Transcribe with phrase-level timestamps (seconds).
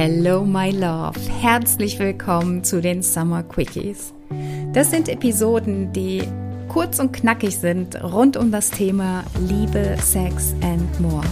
[0.00, 1.18] Hello, my love.
[1.40, 4.14] Herzlich willkommen zu den Summer Quickies.
[4.72, 6.22] Das sind Episoden, die
[6.68, 11.26] kurz und knackig sind rund um das Thema Liebe, Sex and more.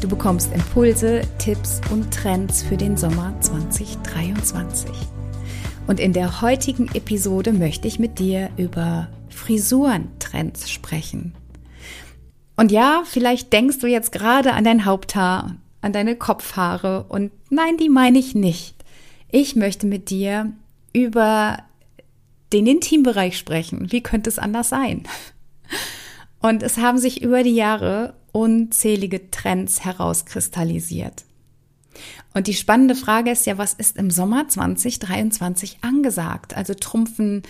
[0.00, 4.92] Du bekommst Impulse, Tipps und Trends für den Sommer 2023.
[5.88, 11.34] Und in der heutigen Episode möchte ich mit dir über Frisurentrends sprechen.
[12.56, 17.76] Und ja, vielleicht denkst du jetzt gerade an dein Haupthaar, an deine Kopfhaare und nein,
[17.76, 18.74] die meine ich nicht.
[19.30, 20.52] Ich möchte mit dir
[20.92, 21.58] über
[22.52, 23.90] den Intimbereich sprechen.
[23.92, 25.04] Wie könnte es anders sein?
[26.40, 31.24] Und es haben sich über die Jahre unzählige Trends herauskristallisiert.
[32.34, 36.54] Und die spannende Frage ist ja, was ist im Sommer 2023 angesagt?
[36.56, 37.42] Also trumpfen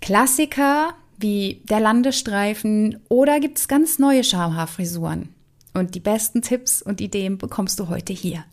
[0.00, 5.30] Klassiker wie der Landestreifen oder gibt es ganz neue Schamhaarfrisuren?
[5.76, 8.44] Und die besten Tipps und Ideen bekommst du heute hier.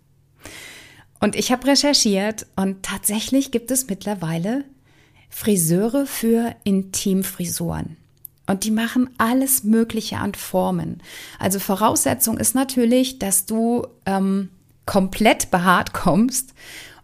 [1.22, 4.66] Und ich habe recherchiert und tatsächlich gibt es mittlerweile
[5.30, 7.96] Friseure für Intimfrisuren.
[8.46, 11.02] Und die machen alles Mögliche an Formen.
[11.40, 14.50] Also Voraussetzung ist natürlich, dass du ähm,
[14.86, 16.54] komplett behaart kommst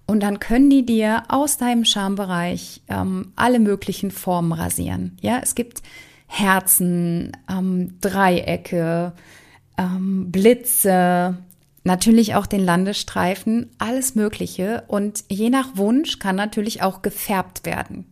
[0.05, 5.17] und dann können die dir aus deinem Schambereich ähm, alle möglichen Formen rasieren.
[5.21, 5.81] Ja, es gibt
[6.27, 9.13] Herzen, ähm, Dreiecke,
[9.80, 11.38] ähm, Blitze,
[11.83, 14.83] natürlich auch den Landestreifen, alles Mögliche.
[14.88, 18.05] Und je nach Wunsch kann natürlich auch gefärbt werden.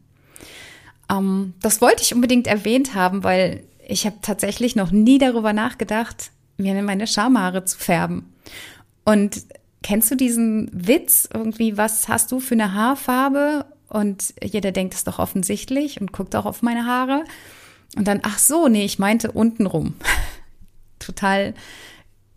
[1.12, 6.32] Ähm, das wollte ich unbedingt erwähnt haben, weil ich habe tatsächlich noch nie darüber nachgedacht,
[6.58, 8.34] mir meine Schamhaare zu färben.
[9.06, 9.44] Und
[9.84, 13.66] kennst du diesen Witz irgendwie, was hast du für eine Haarfarbe?
[13.90, 17.24] Und jeder denkt es doch offensichtlich und guckt auch auf meine Haare.
[17.96, 19.96] Und dann, ach so, nee, ich meinte untenrum.
[21.08, 21.54] Total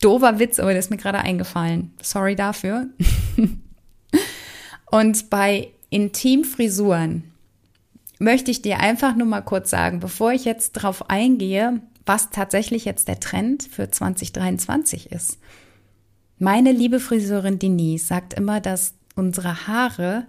[0.00, 1.92] doofer Witz, aber der ist mir gerade eingefallen.
[2.00, 2.86] Sorry dafür.
[4.90, 7.24] und bei Intimfrisuren
[8.20, 12.84] möchte ich dir einfach nur mal kurz sagen, bevor ich jetzt darauf eingehe, was tatsächlich
[12.84, 15.38] jetzt der Trend für 2023 ist.
[16.38, 20.26] Meine liebe Friseurin Denise sagt immer, dass unsere Haare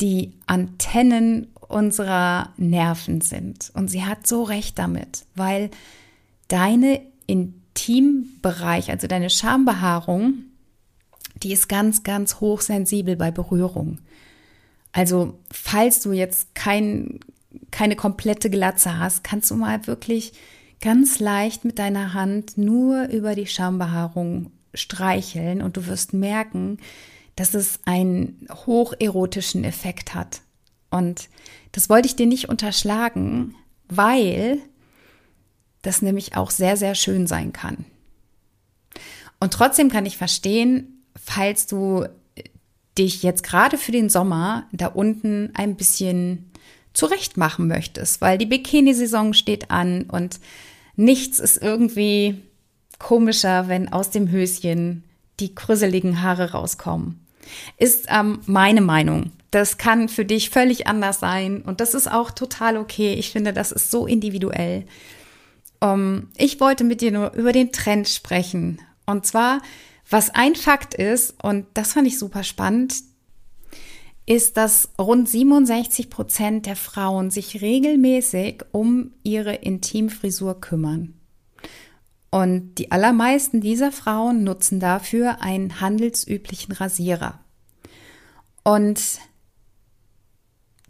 [0.00, 3.70] die Antennen unserer Nerven sind.
[3.74, 5.70] Und sie hat so recht damit, weil
[6.48, 10.44] deine Intimbereich, also deine Schambehaarung,
[11.42, 13.98] die ist ganz, ganz hochsensibel bei Berührung.
[14.92, 17.20] Also, falls du jetzt kein,
[17.70, 20.32] keine komplette Glatze hast, kannst du mal wirklich
[20.80, 26.78] ganz leicht mit deiner Hand nur über die Schambehaarung streicheln und du wirst merken,
[27.34, 30.40] dass es einen hocherotischen Effekt hat.
[30.90, 31.28] Und
[31.72, 33.54] das wollte ich dir nicht unterschlagen,
[33.88, 34.60] weil
[35.86, 37.84] das nämlich auch sehr, sehr schön sein kann.
[39.40, 42.06] Und trotzdem kann ich verstehen, falls du
[42.96, 46.50] dich jetzt gerade für den Sommer da unten ein bisschen
[46.94, 50.40] zurecht machen möchtest, weil die Bikini-Saison steht an und
[50.96, 52.42] nichts ist irgendwie
[52.98, 55.04] komischer, wenn aus dem Höschen
[55.38, 57.20] die krüsseligen Haare rauskommen.
[57.76, 59.32] Ist ähm, meine Meinung.
[59.50, 63.14] Das kann für dich völlig anders sein und das ist auch total okay.
[63.14, 64.84] Ich finde, das ist so individuell.
[65.80, 68.80] Um, ähm, ich wollte mit dir nur über den Trend sprechen.
[69.04, 69.60] Und zwar
[70.08, 72.94] was ein Fakt ist, und das fand ich super spannend,
[74.24, 81.14] ist, dass rund 67 Prozent der Frauen sich regelmäßig um ihre Intimfrisur kümmern.
[82.30, 87.40] Und die allermeisten dieser Frauen nutzen dafür einen handelsüblichen Rasierer.
[88.62, 89.20] Und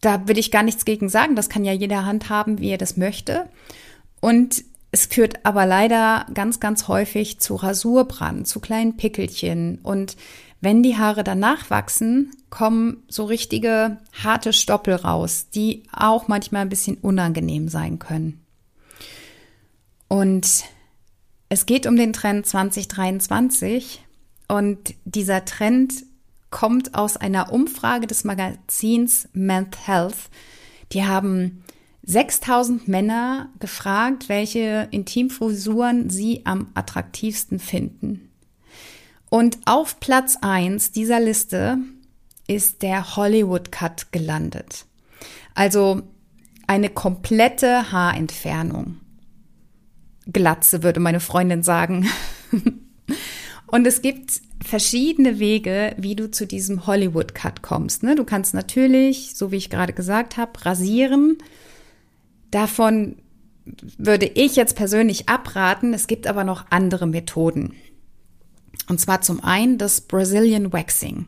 [0.00, 1.36] da will ich gar nichts gegen sagen.
[1.36, 3.48] Das kann ja jeder handhaben, wie er das möchte.
[4.20, 4.64] Und
[4.96, 9.78] es führt aber leider ganz, ganz häufig zu Rasurbrand, zu kleinen Pickelchen.
[9.82, 10.16] Und
[10.62, 16.70] wenn die Haare danach wachsen, kommen so richtige harte Stoppel raus, die auch manchmal ein
[16.70, 18.40] bisschen unangenehm sein können.
[20.08, 20.64] Und
[21.50, 24.02] es geht um den Trend 2023
[24.48, 25.92] und dieser Trend
[26.48, 30.30] kommt aus einer Umfrage des Magazins Men's Health.
[30.92, 31.64] Die haben
[32.06, 38.30] 6000 Männer gefragt, welche Intimfrisuren sie am attraktivsten finden.
[39.28, 41.78] Und auf Platz 1 dieser Liste
[42.46, 44.86] ist der Hollywood Cut gelandet.
[45.54, 46.02] Also
[46.68, 48.98] eine komplette Haarentfernung.
[50.32, 52.08] Glatze, würde meine Freundin sagen.
[53.66, 58.04] Und es gibt verschiedene Wege, wie du zu diesem Hollywood Cut kommst.
[58.04, 58.14] Ne?
[58.14, 61.38] Du kannst natürlich, so wie ich gerade gesagt habe, rasieren
[62.50, 63.16] Davon
[63.98, 65.92] würde ich jetzt persönlich abraten.
[65.92, 67.74] Es gibt aber noch andere Methoden.
[68.88, 71.26] Und zwar zum einen das Brazilian Waxing.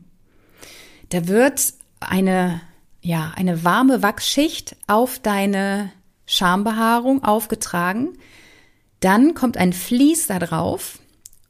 [1.08, 2.60] Da wird eine,
[3.00, 5.90] ja, eine warme Wachsschicht auf deine
[6.26, 8.18] Schambehaarung aufgetragen.
[9.00, 10.98] Dann kommt ein Vlies da drauf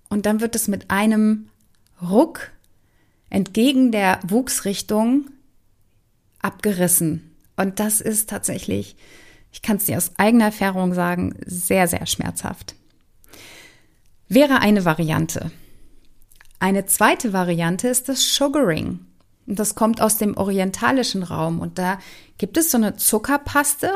[0.09, 1.49] und dann wird es mit einem
[2.01, 2.53] Ruck
[3.31, 5.27] entgegen der Wuchsrichtung
[6.41, 7.35] abgerissen.
[7.57, 8.97] Und das ist tatsächlich,
[9.53, 12.75] ich kann es dir aus eigener Erfahrung sagen, sehr, sehr schmerzhaft.
[14.29, 15.51] Wäre eine Variante.
[16.61, 19.01] Eine zweite Variante ist das Sugaring.
[19.47, 21.61] Das kommt aus dem orientalischen Raum.
[21.61, 21.99] Und da
[22.37, 23.93] gibt es so eine Zuckerpaste,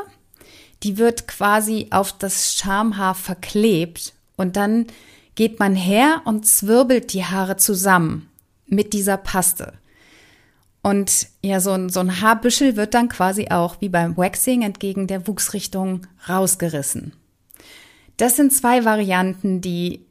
[0.83, 4.15] die wird quasi auf das Schamhaar verklebt.
[4.37, 4.87] Und dann
[5.35, 8.31] geht man her und zwirbelt die Haare zusammen
[8.67, 9.75] mit dieser Paste.
[10.83, 15.07] Und ja, so ein, so ein Haarbüschel wird dann quasi auch wie beim Waxing entgegen
[15.07, 17.13] der Wuchsrichtung rausgerissen.
[18.17, 20.05] Das sind zwei Varianten, die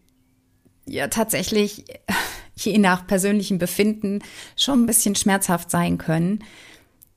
[0.85, 1.85] ja tatsächlich
[2.55, 4.19] je nach persönlichem Befinden
[4.55, 6.43] schon ein bisschen schmerzhaft sein können.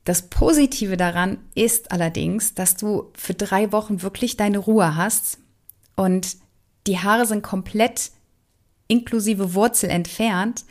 [0.04, 5.38] Das Positive daran ist allerdings, dass du für drei Wochen wirklich deine Ruhe hast
[5.96, 6.36] und
[6.86, 8.10] die Haare sind komplett
[8.88, 10.64] inklusive Wurzel entfernt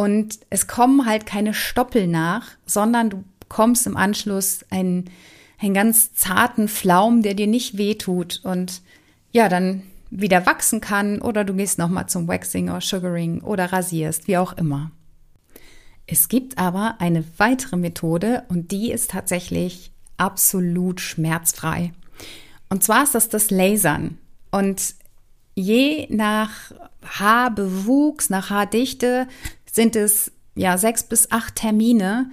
[0.00, 5.10] und es kommen halt keine Stoppel nach, sondern du bekommst im Anschluss einen,
[5.58, 8.80] einen ganz zarten Flaum, der dir nicht wehtut und
[9.30, 14.26] ja, dann wieder wachsen kann oder du gehst nochmal zum Waxing oder Sugaring oder rasierst,
[14.26, 14.90] wie auch immer.
[16.06, 21.92] Es gibt aber eine weitere Methode und die ist tatsächlich absolut schmerzfrei.
[22.70, 24.16] Und zwar ist das das Lasern.
[24.50, 24.94] Und
[25.54, 26.72] je nach
[27.04, 29.26] Haarbewuchs, nach Haardichte
[29.70, 32.30] sind es ja sechs bis acht Termine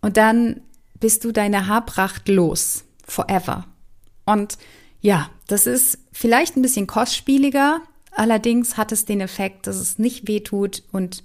[0.00, 0.60] und dann
[1.00, 2.84] bist du deine Haarpracht los.
[3.06, 3.66] Forever.
[4.24, 4.58] Und
[5.00, 7.80] ja, das ist vielleicht ein bisschen kostspieliger,
[8.10, 11.22] allerdings hat es den Effekt, dass es nicht wehtut und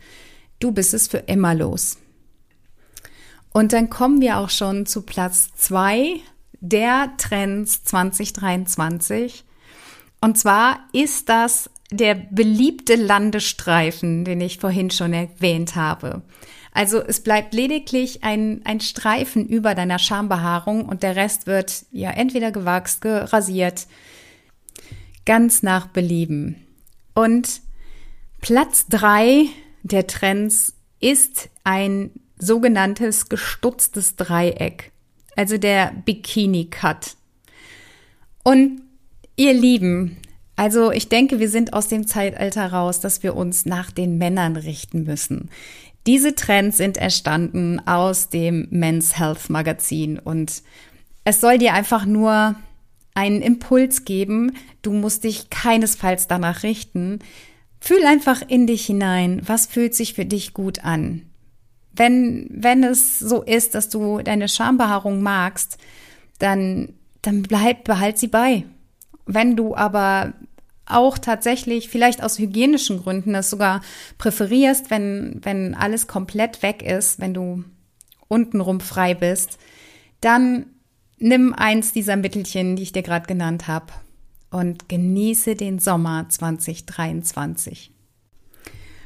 [0.60, 1.98] du bist es für immer los.
[3.54, 6.20] Und dann kommen wir auch schon zu Platz zwei
[6.60, 9.44] der Trends 2023.
[10.22, 16.22] Und zwar ist das der beliebte Landestreifen, den ich vorhin schon erwähnt habe.
[16.72, 22.12] Also es bleibt lediglich ein, ein Streifen über deiner Schambehaarung und der Rest wird ja
[22.12, 23.88] entweder gewachst, gerasiert,
[25.26, 26.66] ganz nach Belieben.
[27.14, 27.62] Und
[28.40, 29.48] Platz drei
[29.84, 34.92] der Trends ist ein sogenanntes gestutztes Dreieck,
[35.36, 37.18] also der Bikini Cut.
[38.44, 38.82] Und
[39.42, 40.18] ihr Lieben,
[40.56, 44.56] also ich denke, wir sind aus dem Zeitalter raus, dass wir uns nach den Männern
[44.56, 45.50] richten müssen.
[46.06, 50.62] Diese Trends sind entstanden aus dem Men's Health Magazin und
[51.24, 52.56] es soll dir einfach nur
[53.16, 54.52] einen Impuls geben.
[54.84, 57.20] Du musst dich keinesfalls danach richten.
[57.80, 61.24] Fühl einfach in dich hinein, was fühlt sich für dich gut an.
[61.94, 65.80] Wenn, wenn es so ist, dass du deine Schambehaarung magst,
[66.38, 66.94] dann,
[67.24, 68.66] dann bleib, behalt sie bei.
[69.26, 70.34] Wenn du aber
[70.86, 73.82] auch tatsächlich vielleicht aus hygienischen Gründen das sogar
[74.18, 77.66] präferierst, wenn, wenn alles komplett weg ist, wenn du
[78.28, 79.58] untenrum frei bist,
[80.22, 80.66] dann
[81.18, 83.94] nimm eins dieser Mittelchen, die ich dir gerade genannt habe
[84.50, 87.92] und genieße den Sommer 2023.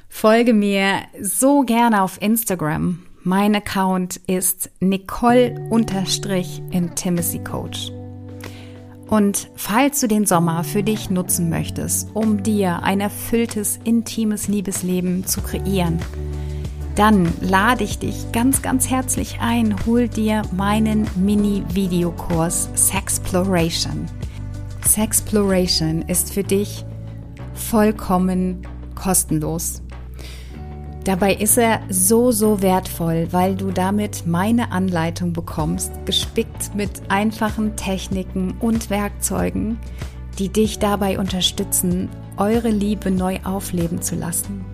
[0.10, 3.06] Folge mir so gerne auf Instagram.
[3.24, 7.95] Mein Account ist Nicole-Intimacy Coach.
[9.08, 15.26] Und falls du den Sommer für dich nutzen möchtest, um dir ein erfülltes, intimes Liebesleben
[15.26, 16.00] zu kreieren,
[16.96, 24.06] dann lade ich dich ganz, ganz herzlich ein, hol dir meinen Mini-Videokurs Sexploration.
[24.88, 26.86] Sexploration ist für dich
[27.54, 29.82] vollkommen kostenlos.
[31.06, 37.76] Dabei ist er so, so wertvoll, weil du damit meine Anleitung bekommst, gespickt mit einfachen
[37.76, 39.78] Techniken und Werkzeugen,
[40.40, 44.66] die dich dabei unterstützen, eure Liebe neu aufleben zu lassen.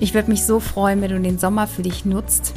[0.00, 2.52] Ich würde mich so freuen, wenn du den Sommer für dich nutzt.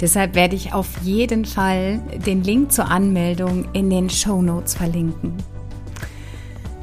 [0.00, 5.34] Deshalb werde ich auf jeden Fall den Link zur Anmeldung in den Show Notes verlinken.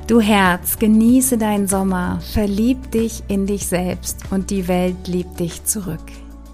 [0.07, 5.65] Du Herz, genieße deinen Sommer, verlieb dich in dich selbst und die Welt liebt dich
[5.65, 5.99] zurück.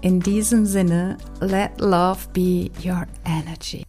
[0.00, 3.84] In diesem Sinne, let love be your energy.